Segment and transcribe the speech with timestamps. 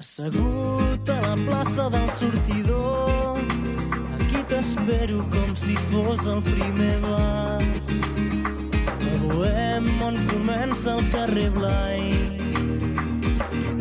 [0.00, 3.38] Assegut a la plaça del sortidor,
[4.14, 7.58] aquí t'espero com si fos el primer bar.
[9.08, 12.06] A Bohem, on comença el carrer Blai,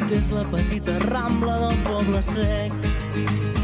[0.07, 3.56] que és la petita rambla del poble sec.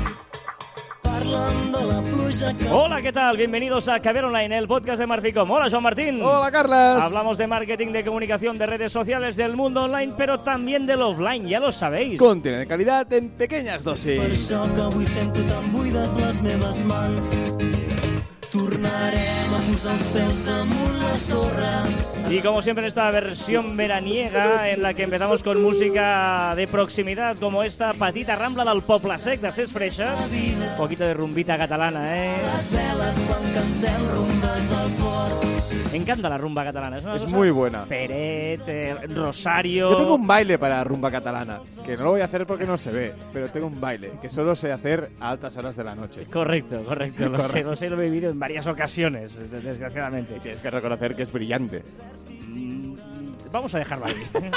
[2.71, 3.37] Hola, ¿qué tal?
[3.37, 5.49] Bienvenidos a Caber Online, el podcast de Marficom.
[5.51, 6.21] Hola, Joan Martín.
[6.21, 7.01] Hola, Carlas.
[7.01, 11.47] Hablamos de marketing, de comunicación, de redes sociales, del mundo online, pero también del offline,
[11.47, 12.17] ya lo sabéis.
[12.19, 14.51] Contenido de calidad en pequeñas dosis.
[18.53, 21.71] Tornarem a posar els peus damunt la sorra.
[22.29, 27.35] Y como siempre en esta versión veraniega en la que empezamos con música de proximidad
[27.37, 30.29] como esta patita rambla del Poble Sec de Ses Freixes.
[30.29, 32.37] Un poquito de rumbita catalana, ¿eh?
[32.45, 35.62] Les veles quan cantem rumbes al port.
[35.91, 36.97] Me encanta la rumba catalana.
[36.97, 37.83] Es, una Es cosa- muy buena.
[37.85, 39.91] Peret, eh, Rosario...
[39.91, 42.77] Yo tengo un baile para rumba catalana, que no lo voy a hacer porque no
[42.77, 45.93] se ve, pero tengo un baile que solo sé hacer a altas horas de la
[45.95, 46.25] noche.
[46.31, 47.29] Correcto, correcto.
[47.29, 47.69] Lo sé, Correcto.
[47.71, 50.39] lo sé, lo he vivido en varias ocasiones, des- desgraciadamente.
[50.39, 51.83] Tienes que reconocer que es brillante.
[53.51, 54.15] Vamos a dejarlo ahí.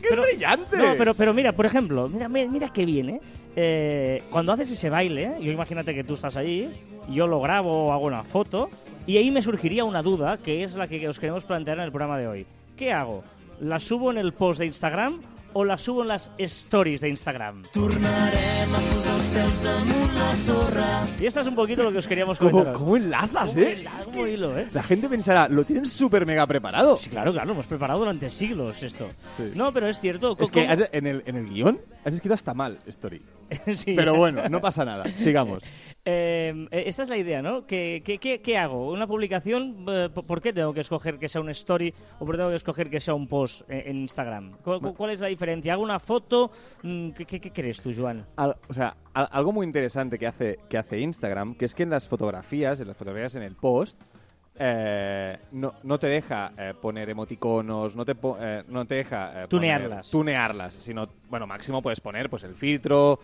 [0.00, 0.76] ¡Qué brillante!
[0.76, 3.20] No, pero, pero mira, por ejemplo, mira, mira, qué bien, ¿eh?
[3.56, 6.68] Eh, Cuando haces ese baile, yo imagínate que tú estás allí,
[7.10, 8.70] yo lo grabo o hago una foto,
[9.06, 11.90] y ahí me surgiría una duda, que es la que os queremos plantear en el
[11.90, 12.46] programa de hoy.
[12.76, 13.24] ¿Qué hago?
[13.60, 15.20] ¿La subo en el post de Instagram
[15.52, 17.62] o la subo en las stories de Instagram?
[17.72, 19.07] Tornarem a
[21.20, 22.74] Y esto es un poquito lo que os queríamos ¿Cómo, comentar.
[22.74, 23.76] cómo enlazas, ¿Cómo eh?
[23.80, 24.68] hilo, cómo hilo, eh?
[24.72, 26.96] La gente pensará, lo tienen súper mega preparado.
[26.96, 29.08] Sí, claro, claro, lo hemos preparado durante siglos esto.
[29.36, 29.52] Sí.
[29.54, 30.36] No, pero es cierto.
[30.38, 33.20] Es que ¿cómo- has- en, el, en el guion has escrito hasta mal, Story.
[33.74, 33.94] Sí.
[33.96, 35.04] Pero bueno, no pasa nada.
[35.18, 35.62] Sigamos.
[36.04, 37.66] Eh, esta es la idea, ¿no?
[37.66, 38.90] ¿Qué, qué, qué- qué hago?
[38.92, 39.84] ¿Una publicación?
[39.88, 42.56] eh, ¿Por qué tengo que escoger que sea un story o por qué tengo que
[42.56, 44.56] escoger que sea un post eh, en Instagram?
[44.64, 45.74] ¿Cuál, cu- cuál es la diferencia?
[45.74, 46.50] ¿Hago una foto?
[46.82, 48.24] Mm, ¿Qué, qué- qué crees tú, Joan?
[48.36, 51.82] Al- o sea, al- algo muy interesante que hace, que hace Instagram, que es que
[51.82, 54.00] en las fotografías, en las fotografías en el post,
[54.58, 59.32] eh, no, no te deja eh, poner emoticonos, no te, po- eh, no te deja
[59.32, 60.10] poner- Tunearlas.
[60.10, 63.20] tunearlas, sino, bueno, máximo puedes poner pues el filtro,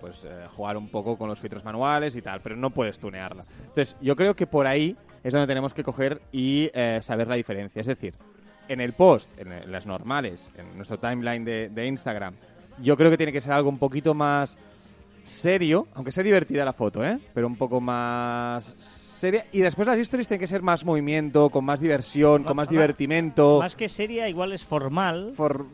[0.00, 3.44] pues jugar un poco con los filtros manuales y tal, pero no puedes tunearla.
[3.60, 6.70] Entonces, yo creo que por ahí es donde tenemos que coger y
[7.00, 7.80] saber la diferencia.
[7.80, 8.14] Es decir,
[8.68, 12.34] en el post, en, en las normales, en nuestro timeline de, de Instagram,
[12.82, 14.58] yo creo que tiene que ser algo un poquito más
[15.24, 17.18] serio, aunque sea divertida la foto, ¿eh?
[17.32, 18.74] Pero un poco más
[19.16, 19.44] seria.
[19.52, 23.58] Y después las stories tienen que ser más movimiento, con más diversión, con más divertimento.
[23.60, 25.32] Más que seria, igual es formal.
[25.34, 25.66] For-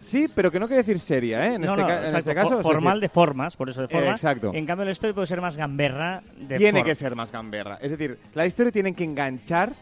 [0.00, 1.54] Sí, pero que no quiere decir seria, ¿eh?
[1.54, 2.50] En, no, este, no, ca- en exacto, este caso.
[2.62, 4.12] for- formal decir, de formas, por eso de formas.
[4.12, 4.52] exacto.
[4.54, 7.78] En cambio, el story puede ser más gamberra de tiene que ser más gamberra.
[7.82, 9.72] Es decir, la historia tiene que enganchar.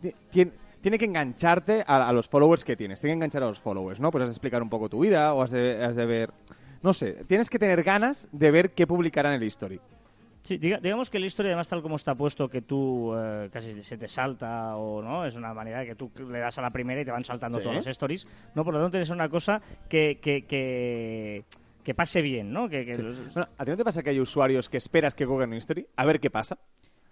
[0.00, 2.98] ti- tien- tiene que engancharte a, a los followers que tienes.
[2.98, 4.10] Tiene que enganchar a los followers, ¿no?
[4.10, 6.30] Pues has de explicar un poco tu vida o has de, has de ver.
[6.82, 9.78] No sé, tienes que tener ganas de ver qué publicarán en el story.
[10.52, 13.82] Sí, diga- digamos que la historia, además, tal como está puesto, que tú eh, casi
[13.82, 17.00] se te salta o no, es una manera que tú le das a la primera
[17.00, 17.62] y te van saltando Sí.
[17.64, 18.26] todas las stories.
[18.54, 21.44] No, por lo tanto, es una cosa que, que, que,
[21.82, 22.68] que pase bien, ¿no?
[22.68, 23.02] Que, que Sí.
[23.02, 25.58] los- Bueno, ¿A ti no te pasa que hay usuarios que esperas que cogen una
[25.58, 26.58] story a ver qué pasa?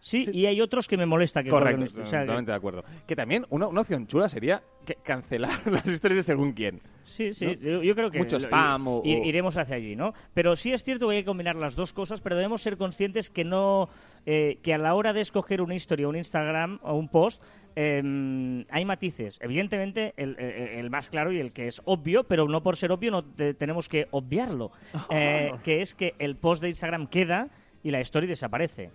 [0.00, 2.02] Sí, y hay otros que me molesta que Correcto, esto.
[2.02, 2.84] O sea, que- totalmente de acuerdo.
[3.06, 6.80] Que también una, una opción chula sería que cancelar las historias de según quién.
[7.04, 10.12] Sí, sí, yo, yo creo que Mucho lo- spam o- iremos hacia allí, ¿no?
[10.32, 13.30] Pero sí es cierto que hay que combinar las dos cosas, pero debemos ser conscientes
[13.30, 13.88] que no
[14.26, 17.42] eh, que a la hora de escoger una historia, un Instagram o un post
[17.76, 19.38] eh, hay matices.
[19.42, 22.92] Evidentemente el, el- el más claro y el que es obvio, pero no por ser
[22.92, 24.70] obvio no te- tenemos que obviarlo,
[25.10, 27.48] eh, que es que el post de Instagram queda
[27.82, 28.90] y la story desaparece.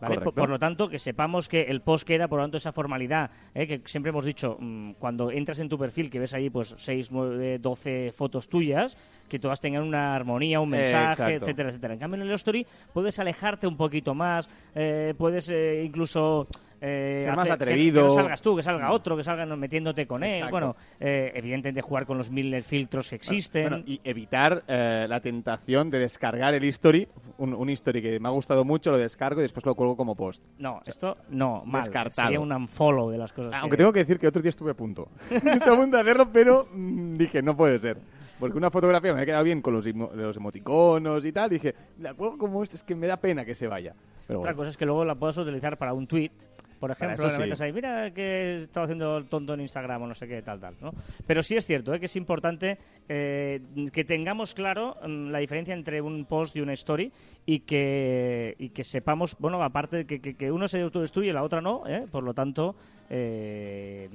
[0.00, 0.20] ¿Vale?
[0.20, 3.66] Por, lo tanto, que sepamos que el post queda, por lo tanto, esa formalidad, ¿eh?
[3.66, 7.10] que siempre hemos dicho, mm, cuando entras en tu perfil, que ves ahí pues 6,
[7.10, 8.96] 9, 12 fotos tuyas,
[9.28, 11.44] que todas tengan una armonía, un Eh, mensaje, exacto.
[11.46, 11.94] etcétera, etcétera.
[11.94, 16.46] En cambio, en el story puedes alejarte un poquito más, eh, puedes eh, incluso...
[16.80, 18.02] eh, Ser más hacer- atrevido.
[18.02, 20.34] Que, no salgas tú, que salga otro, que salgan metiéndote con él.
[20.34, 20.50] Exacto.
[20.52, 23.68] Bueno, eh, evidentemente jugar con los mil filtros que existen.
[23.68, 27.08] Bueno, y evitar eh, la tentación de descargar el history,
[27.38, 30.14] un, un history que me ha gustado mucho, lo descargo y después lo cuelgo como
[30.14, 30.44] post.
[30.58, 31.82] no, esto no, mal.
[31.82, 32.28] Descartado.
[32.28, 33.54] Sería un unfollow de las cosas.
[33.54, 35.08] Aunque que- tengo que decir que otro día estuve a punto.
[35.30, 37.96] estuve a punto de hacerlo, pero mm, dije, no puede ser.
[38.38, 41.50] Porque una fotografía me ha quedado bien con los, los emoticonos y tal.
[41.50, 43.94] Dije, la cuelgo como es, es que me da pena que se vaya.
[44.26, 44.58] Pero Otra bueno.
[44.58, 46.30] cosa es que luego la puedas utilizar para un tweet.
[46.78, 47.62] Por ejemplo, sí.
[47.62, 50.60] ahí, mira que he estado haciendo el tonto en Instagram o no sé qué, tal,
[50.60, 50.92] tal, ¿no?
[51.26, 52.00] Pero sí es cierto ¿eh?
[52.00, 52.78] que es importante
[53.08, 53.60] eh,
[53.92, 57.10] que tengamos claro mm, la diferencia entre un post y una story
[57.46, 61.32] y que, y que sepamos, bueno, aparte de que, que, que uno se autodestruye y
[61.32, 62.06] la otra no, ¿eh?
[62.10, 62.76] por lo tanto,
[63.10, 64.08] eh,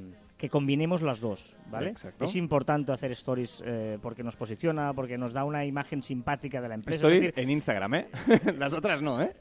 [0.44, 1.92] que combinemos las dos, ¿vale?
[1.92, 2.26] Exacto.
[2.26, 6.68] Es importante hacer stories eh, porque nos posiciona, porque nos da una imagen simpática de
[6.68, 6.98] la empresa.
[6.98, 8.08] es Stories decir, en Instagram, ¿eh?
[8.58, 9.32] Las otras no, ¿eh?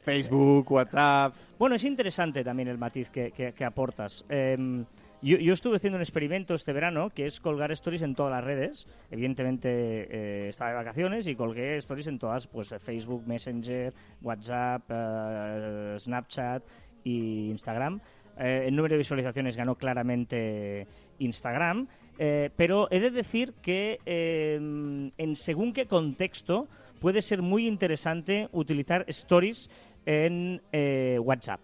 [0.00, 1.34] Facebook, WhatsApp.
[1.58, 4.24] Bueno, es interesante también el matiz que, aportas.
[4.28, 4.84] Em,
[5.22, 8.88] yo, estuve haciendo un experimento este verano que es colgar stories en todas las redes.
[9.10, 13.92] Evidentemente eh, estaba de vacaciones y colgué stories en todas, pues eh, Facebook, Messenger,
[14.22, 16.62] WhatsApp, eh, Snapchat
[17.04, 18.00] y Instagram.
[18.38, 20.86] El número de visualizaciones ganó claramente
[21.18, 21.86] Instagram,
[22.16, 26.66] pero he de decir que em, en según qué contexto
[27.00, 29.68] puede ser muy interesante utilizar stories
[30.10, 31.60] en eh, WhatsApp.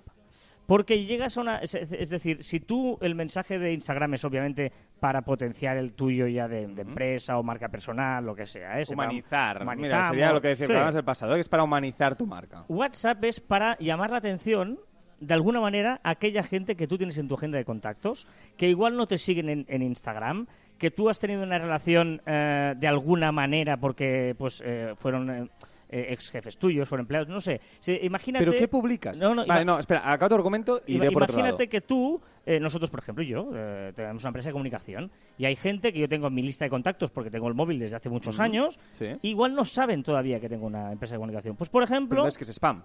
[0.67, 1.59] Porque llegas a una...
[1.59, 6.27] Es, es decir, si tú el mensaje de Instagram es obviamente para potenciar el tuyo
[6.27, 8.81] ya de, de empresa o marca personal, lo que sea.
[8.81, 8.85] ¿eh?
[8.85, 9.65] Se Humanizar.
[9.77, 10.73] Mira, sería lo que decía sí.
[10.73, 12.65] el el pasado, que es para humanizar tu marca.
[12.69, 14.81] WhatsApp es para llamar la atención
[15.21, 18.27] de alguna manera a aquella gente que tú tienes en tu agenda de contactos,
[18.57, 20.47] que igual no te siguen en, en Instagram,
[20.79, 25.49] que tú has tenido una relación eh, de alguna manera porque pues eh, fueron eh,
[25.89, 27.61] eh, ex jefes tuyos, fueron empleados, no sé.
[27.81, 28.45] Se- imagínate.
[28.45, 29.19] ¿Pero qué publicas?
[29.19, 31.49] No, no, vale, no, espera, acabo tu argumento y iré por otro lado.
[31.49, 35.45] Imagínate que tú, eh, nosotros por ejemplo, yo, eh, tenemos una empresa de comunicación y
[35.45, 37.97] hay gente que yo tengo en mi lista de contactos porque tengo el móvil desde
[37.97, 39.07] hace muchos años, Sí.
[39.23, 41.57] igual no saben todavía que tengo una empresa de comunicación.
[41.57, 42.83] Pues por Pero ejemplo, entonces que es spam.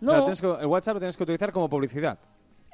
[0.00, 2.18] no, O sea, tienes que- el WhatsApp lo tienes que utilizar como publicidad.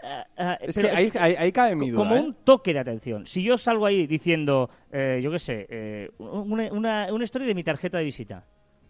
[0.02, 2.20] eh, eh, Es pero que ahí, es- ahí, ahí cabe mi duda, como ¿eh?
[2.20, 3.26] un toque de atención.
[3.26, 7.54] Si yo salgo ahí diciendo, eh, yo qué sé, eh, una, una, una historia de
[7.54, 8.44] mi tarjeta de visita,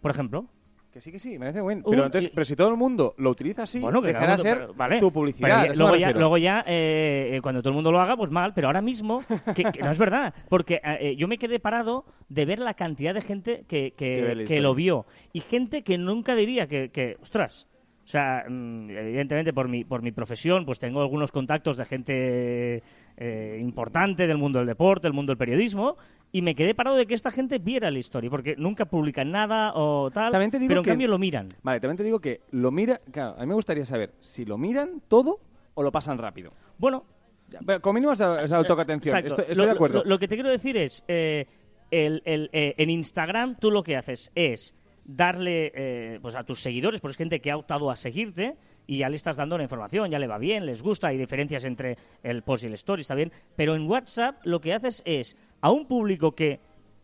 [0.07, 0.45] por ejemplo,
[0.91, 1.79] Que sí, que sí, merece buen.
[1.79, 4.57] Un- Pero, entonces, pero si todo el mundo lo utiliza así, Bueno, que dejará ser
[4.57, 4.99] mundo- pero- vale.
[4.99, 5.63] tu publicidad.
[5.67, 8.53] Pero luego, ya, luego ya, eh, eh, cuando todo el mundo lo haga, pues mal,
[8.55, 9.23] pero ahora mismo,
[9.55, 12.73] que, que no es verdad, porque eh, eh, yo me quedé parado de ver la
[12.73, 17.17] cantidad de gente que, que, Que lo vio y gente que nunca diría que, que
[17.21, 17.67] ostras,
[18.03, 22.83] o sea, mm, evidentemente por mi, por mi profesión, pues tengo algunos contactos de gente
[23.17, 25.97] eh, importante del mundo del deporte, del mundo del periodismo,
[26.31, 29.73] y me quedé parado de que esta gente viera la historia, porque nunca publican nada
[29.75, 31.49] o tal, También te digo pero en que- cambio lo miran.
[31.63, 32.99] Vale, también te digo que lo mira...
[33.11, 35.39] Claro, a mí me gustaría saber si lo miran todo
[35.73, 36.51] o lo pasan rápido.
[36.77, 37.05] Bueno,
[37.49, 38.19] Ya, Pero con mínimo es.
[38.19, 38.75] Exacto.
[38.75, 39.99] Estoy, estoy Lo- de acuerdo.
[40.03, 41.45] Lo, lo que te quiero decir es, eh,
[41.91, 44.75] el, el, eh, en Instagram tú lo que haces es
[45.05, 48.99] darle eh, pues a tus seguidores, pues es gente que ha optado a seguirte y
[48.99, 51.97] ya le estás dando la información, ya le va bien, les gusta, hay diferencias entre
[52.23, 55.71] el post y el story, está bien, pero en WhatsApp lo que haces es a
[55.71, 56.59] un público que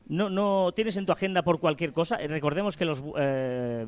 [0.06, 2.18] no, no tienes en tu agenda por cualquier cosa.
[2.18, 3.88] Eh, Recordemos que los eh,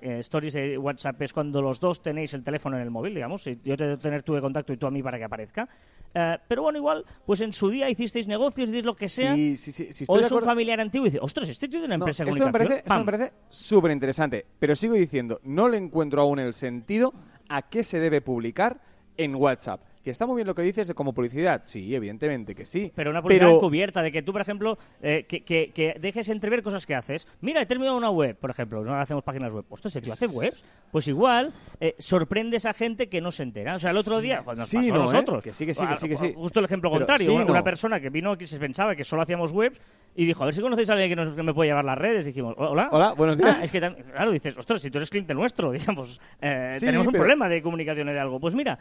[0.00, 3.44] eh, stories de WhatsApp es cuando los dos tenéis el teléfono en el móvil, digamos.
[3.64, 5.68] Yo te debo tener tu de contacto y tú a mí para que aparezca.
[6.14, 9.34] Eh, pero bueno, igual, pues en su día hicisteis negocios, hicisteis lo que sea.
[9.34, 11.80] Sí, sí, sí, sí, o de es un familiar antiguo y dice, ostras, este tío
[11.80, 12.68] de una No, empresa de esto me comunicación.
[12.68, 17.12] parece, esto me parece súper interesante, pero sigo diciendo, no le encuentro aún el sentido
[17.48, 18.80] a qué se debe publicar
[19.16, 19.80] en WhatsApp.
[20.06, 22.92] Que está muy bien lo que dices de como publicidad, sí, evidentemente que sí.
[22.94, 26.62] Pero una publicidad encubierta, de que tú, por ejemplo, eh, que, que- que dejes entrever
[26.62, 27.26] cosas que haces.
[27.40, 29.64] Mira, he terminado una web, por ejemplo, no hacemos páginas web.
[29.68, 30.64] Ostras, ¿el tío hace webs?
[30.92, 33.74] Pues igual eh, sorprendes a gente que no se entera.
[33.74, 35.12] O sea, el otro día, cuando Sí, pasó a no, ¿eh?
[35.12, 36.32] nosotros, Que sí, que sí, que sí, que sí.
[36.36, 37.50] justo el ejemplo Pero contrario, sí, una, no.
[37.50, 39.80] una persona que vino que se pensaba que solo hacíamos webs
[40.14, 41.98] y dijo, a ver si conocéis a alguien que, nos- que me puede llevar las
[41.98, 42.26] redes.
[42.26, 42.88] Y dijimos, hola.
[42.92, 43.56] Hola, buenos días.
[43.58, 47.12] Ah, es que, claro, dices, ostras, si tú eres cliente nuestro, digamos, eh, tenemos un
[47.12, 48.38] pero- problema de comunicación de algo.
[48.38, 48.78] Pues mira,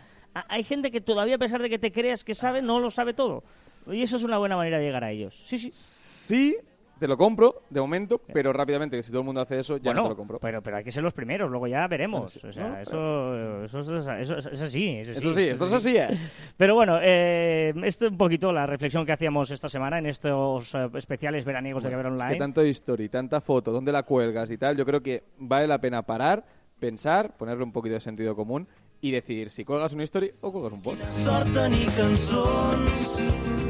[0.47, 3.13] hay gente que todavía, a pesar de que te creas que sabe, no lo sabe
[3.13, 3.41] todo.
[3.87, 5.33] Y eso es una buena manera de llegar a ellos.
[5.45, 5.69] Sí, sí.
[5.71, 6.57] Sí,
[6.99, 9.83] te lo compro de momento, pero rápidamente, que si todo el mundo hace eso, ya
[9.85, 10.39] bueno, no te lo compro.
[10.39, 12.43] Pero, pero hay que ser los primeros, luego ya veremos.
[12.43, 14.89] O sea, no, eso, eso, es- eso es- es así.
[14.89, 16.07] Es así, Eso sí, esto es así, ¿eh?
[16.57, 20.73] Pero bueno, eh, esto es un poquito la reflexión que hacíamos esta semana en estos
[20.75, 22.33] eh, especiales veraniegos de Caber Es Online.
[22.33, 25.79] que tanto story, tanta foto, dónde la cuelgas y tal, yo creo que vale la
[25.79, 26.43] pena parar,
[26.79, 28.67] pensar, ponerle un poquito de sentido común
[29.01, 31.01] y decidir si cuelgas una story o cuelgas un post.
[31.11, 33.19] Sort tenir cançons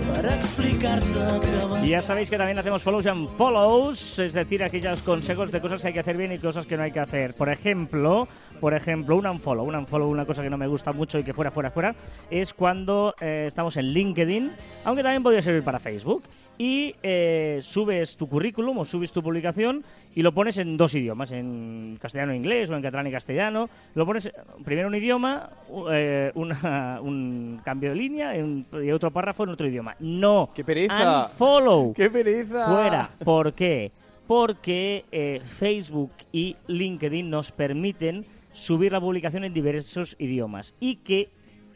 [0.05, 1.85] per explicar-te que va...
[1.85, 5.81] Y ya sabéis que también hacemos follows and follows, es decir, aquellos consejos de cosas
[5.81, 7.33] que hay que hacer bien y cosas que no hay que hacer.
[7.33, 8.27] Por ejemplo,
[8.59, 11.33] por ejemplo, un unfollow, un unfollow, una cosa que no me gusta mucho y que
[11.33, 11.95] fuera, fuera, fuera,
[12.29, 14.51] es cuando eh, estamos en LinkedIn,
[14.85, 16.23] aunque también podría servir para Facebook.
[16.57, 19.83] Y eh, subes tu currículum o subes tu publicación
[20.15, 23.69] y lo pones en dos idiomas, en castellano e inglés o en catalán y castellano.
[23.93, 24.31] Lo pones
[24.63, 25.49] primero un idioma,
[25.91, 29.95] eh, una- un cambio de línea en- y otro párrafo en otro idioma.
[29.99, 30.49] No.
[30.55, 31.25] ¡Qué pereza!
[31.25, 31.93] Unfollow.
[31.97, 32.67] ¡Qué pereza!
[32.67, 33.09] Fuera.
[33.23, 33.91] ¿Por qué?
[34.25, 41.27] Porque eh, Facebook y LinkedIn nos permiten subir la publicación en diversos idiomas y que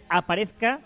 [0.07, 0.79] aparezca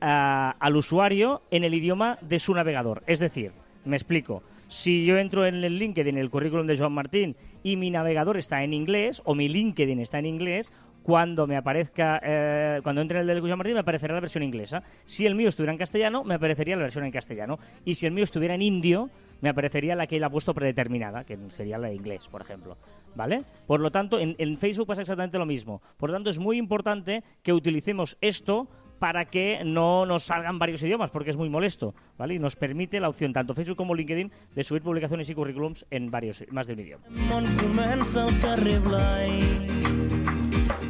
[0.00, 3.02] al usuario en el idioma de su navegador.
[3.06, 3.52] Es decir,
[3.84, 4.42] me explico.
[4.68, 8.62] Si yo entro en el LinkedIn, el currículum de Joan Martín, y mi navegador está
[8.62, 13.26] en inglés, o mi LinkedIn está en inglés, cuando me aparezca, eh, cuando entre el
[13.26, 14.82] de Joan Martín, me aparecerá la versión inglesa.
[15.06, 17.58] Si el mío estuviera en castellano, me aparecería la versión en castellano.
[17.86, 19.08] Y si el mío estuviera en indio,
[19.40, 22.76] me aparecería la que él ha puesto predeterminada, que sería la de inglés, por ejemplo.
[23.14, 23.44] ¿Vale?
[23.66, 25.80] Por lo tanto, en, en Facebook pasa exactamente lo mismo.
[25.96, 30.82] Por lo tanto, es muy importante que utilicemos esto para que no nos salgan varios
[30.82, 32.34] idiomas, porque es muy molesto, ¿vale?
[32.34, 36.10] Y nos permite la opción, tanto Facebook como LinkedIn, de subir publicaciones y currículums en
[36.10, 37.04] varios, más de un idioma.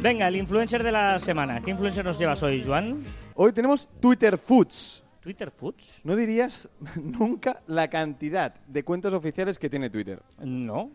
[0.01, 1.61] Venga, el influencer de la semana.
[1.61, 3.03] ¿Qué influencer nos llevas hoy, Joan?
[3.35, 5.03] Hoy tenemos Twitter Foods.
[5.29, 6.01] ¿Twitter Foods?
[6.03, 10.23] No dirías nunca la cantidad de cuentas oficiales que tiene Twitter.
[10.39, 10.89] No,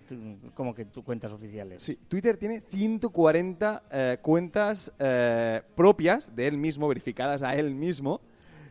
[0.55, 1.85] como que tu cuentas oficiales.
[1.85, 8.23] Sí, Twitter tiene 140 eh, cuentas eh, propias de él mismo, verificadas a él mismo.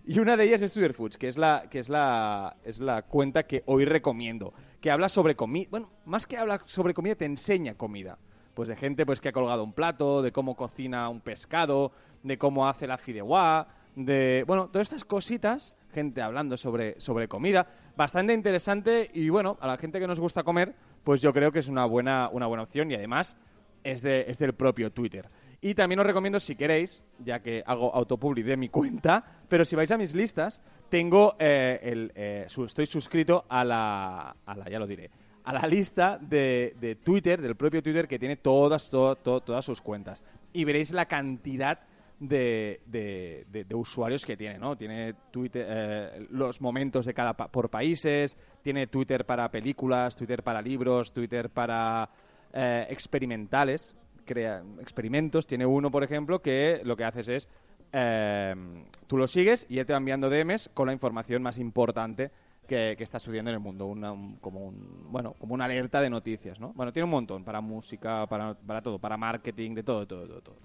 [0.05, 3.03] Y una de ellas es Twitter Foods, que es la, que es la, es la
[3.03, 4.53] cuenta que hoy recomiendo.
[4.81, 5.69] Que habla sobre comida.
[5.71, 8.19] Bueno, más que habla sobre comida, te enseña comida.
[8.53, 12.37] Pues de gente pues, que ha colgado un plato, de cómo cocina un pescado, de
[12.37, 14.43] cómo hace la fideuá, de...
[14.47, 17.67] Bueno, todas estas cositas, gente hablando sobre, sobre comida.
[17.95, 20.73] Bastante interesante y bueno, a la gente que nos gusta comer,
[21.03, 23.37] pues yo creo que es una buena, una buena opción y además
[23.83, 25.29] es, de, es del propio Twitter.
[25.61, 29.75] Y también os recomiendo, si queréis, ya que hago autopublic de mi cuenta, pero si
[29.75, 34.79] vais a mis listas, tengo eh, el, eh, estoy suscrito a la, a la, ya
[34.79, 35.09] lo diré,
[35.45, 39.63] a la lista de, de Twitter, del propio Twitter, que tiene todas, to- to- todas
[39.63, 40.21] sus cuentas.
[40.51, 41.79] Y veréis la cantidad
[42.27, 44.75] de, de- usuarios que tiene, ¿no?
[44.75, 50.43] Tiene Twitter, eh, los momentos de cada pa- por países, tiene Twitter para películas, Twitter
[50.43, 52.09] para libros, Twitter para
[52.53, 55.47] eh, experimentales, crea experimentos.
[55.47, 57.49] Tiene uno, por ejemplo, que lo que haces es
[57.91, 58.55] eh,
[59.07, 62.31] tú lo sigues y él te va enviando DMs con la información más importante
[62.67, 66.09] que, está sucediendo en el mundo, una, un- como un, bueno, como una alerta de
[66.09, 66.71] noticias, ¿no?
[66.73, 70.41] Bueno, tiene un montón para música, para, para todo, para marketing, de todo, todo, todo.
[70.41, 70.55] todo.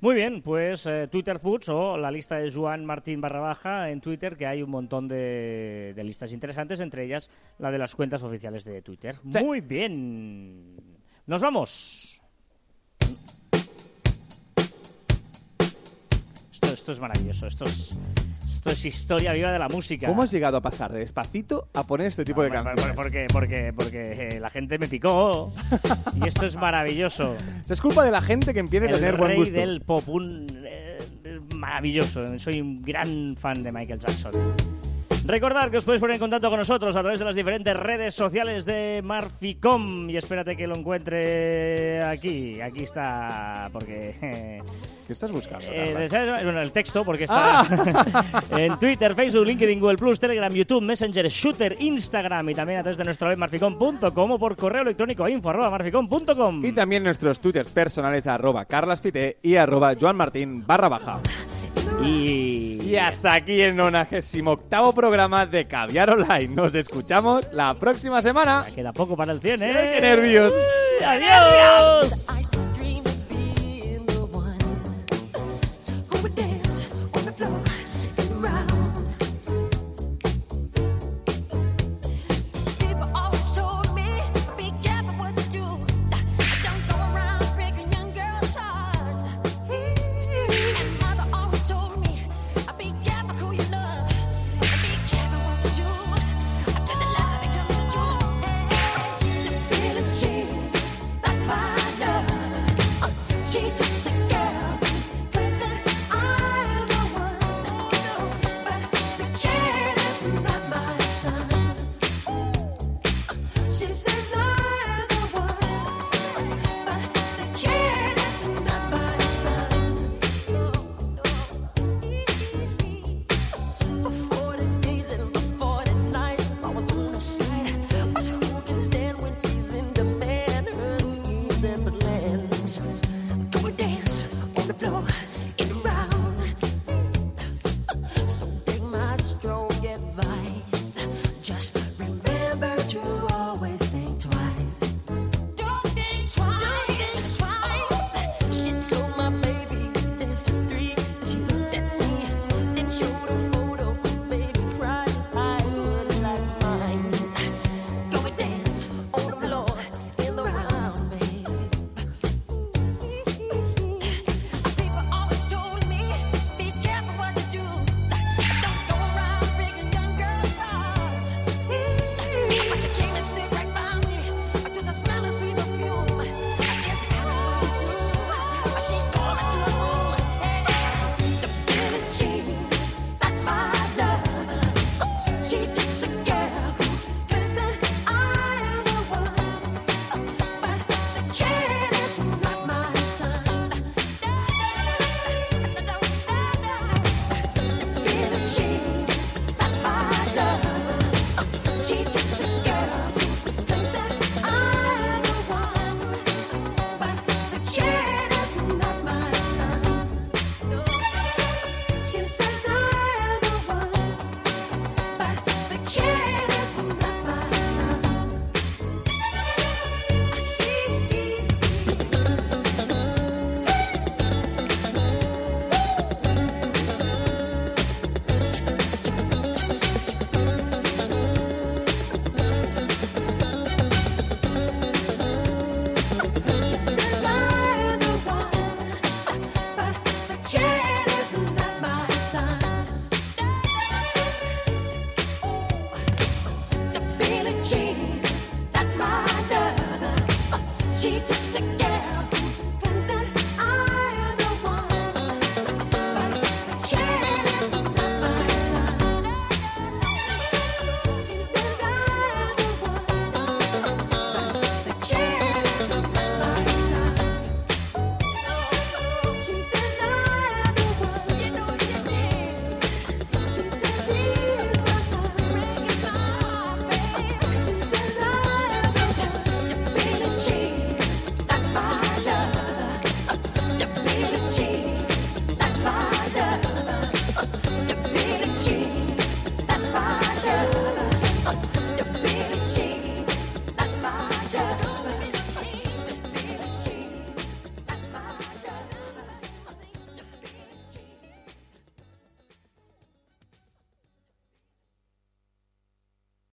[0.00, 4.00] Muy bien, pues eh, Twitter Foods o la lista de Joan Martín barra baja en
[4.02, 8.22] Twitter, que hay un montón de, de listas interesantes, entre ellas la de las cuentas
[8.22, 9.16] oficiales de Twitter.
[9.32, 9.38] Sí.
[9.42, 10.76] Muy bien.
[11.26, 12.20] Nos vamos.
[16.52, 17.98] Esto, esto es maravilloso, esto es,
[18.66, 20.06] esto es historia viva de la música.
[20.08, 22.96] ¿Cómo has llegado a pasar de despacito a poner este tipo de Por- por- canciones?
[22.96, 25.52] Porque, porque, porque eh, la gente me picó
[26.16, 27.34] y esto es maravilloso.
[27.64, 29.54] Eso Es culpa de la gente que empiece a El tener buen rey gusto.
[29.54, 30.98] del pop, un, eh,
[31.54, 32.38] maravilloso.
[32.38, 34.32] Soy un gran fan de Michael Jackson.
[35.26, 38.14] Recordad que os podéis poner en contacto con nosotros a través de las diferentes redes
[38.14, 42.60] sociales de Marficom y espérate que lo encuentre aquí.
[42.60, 44.14] Aquí está, porque...
[44.22, 44.62] eh,
[45.06, 45.64] ¿Qué estás buscando?
[45.68, 46.44] eh, Carlas?
[46.44, 47.66] bueno, el texto, porque está
[48.52, 52.98] en Twitter, Facebook, LinkedIn, Google Plus, Telegram, YouTube, Messenger, Shooter, Instagram y también a través
[52.98, 56.64] de nuestro web marficom.com o por correo electrónico a info arroba marficom.com.
[56.64, 61.20] Y también nuestros twitters personales arroba carlaspite y arroba joanmartin barra baja.
[62.02, 62.78] Y...
[62.86, 66.48] Y hasta aquí el 98 programa de Caviar Online.
[66.48, 68.64] Nos escuchamos la próxima semana.
[68.74, 69.68] Queda poco para el 100, ¿eh?
[69.68, 70.52] ¡Qué nervios!
[70.52, 72.26] ¡Uy, ¡Adiós!